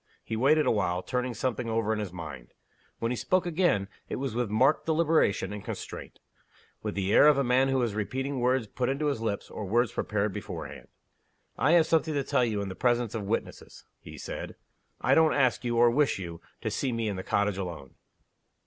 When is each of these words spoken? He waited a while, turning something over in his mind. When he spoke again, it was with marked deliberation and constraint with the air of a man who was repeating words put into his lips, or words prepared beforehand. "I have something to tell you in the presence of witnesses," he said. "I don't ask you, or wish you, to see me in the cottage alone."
He 0.23 0.35
waited 0.35 0.65
a 0.65 0.71
while, 0.71 1.03
turning 1.03 1.35
something 1.35 1.69
over 1.69 1.93
in 1.93 1.99
his 1.99 2.11
mind. 2.11 2.55
When 2.97 3.11
he 3.11 3.15
spoke 3.15 3.45
again, 3.45 3.87
it 4.09 4.15
was 4.15 4.33
with 4.33 4.49
marked 4.49 4.87
deliberation 4.87 5.53
and 5.53 5.63
constraint 5.63 6.17
with 6.81 6.95
the 6.95 7.13
air 7.13 7.27
of 7.27 7.37
a 7.37 7.43
man 7.43 7.67
who 7.67 7.77
was 7.77 7.93
repeating 7.93 8.39
words 8.39 8.65
put 8.65 8.89
into 8.89 9.05
his 9.05 9.21
lips, 9.21 9.47
or 9.51 9.63
words 9.65 9.91
prepared 9.91 10.33
beforehand. 10.33 10.87
"I 11.55 11.73
have 11.73 11.85
something 11.85 12.15
to 12.15 12.23
tell 12.23 12.43
you 12.43 12.63
in 12.63 12.69
the 12.69 12.73
presence 12.73 13.13
of 13.13 13.27
witnesses," 13.27 13.85
he 13.99 14.17
said. 14.17 14.55
"I 15.01 15.13
don't 15.13 15.35
ask 15.35 15.63
you, 15.63 15.75
or 15.77 15.91
wish 15.91 16.17
you, 16.17 16.41
to 16.61 16.71
see 16.71 16.91
me 16.91 17.07
in 17.07 17.15
the 17.15 17.21
cottage 17.21 17.57
alone." 17.59 17.93